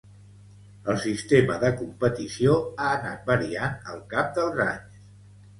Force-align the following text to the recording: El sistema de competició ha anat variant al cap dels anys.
El 0.93 0.97
sistema 1.03 1.57
de 1.63 1.69
competició 1.83 2.57
ha 2.81 2.89
anat 2.95 3.29
variant 3.33 3.79
al 3.93 4.03
cap 4.15 4.37
dels 4.41 4.67
anys. 4.69 5.01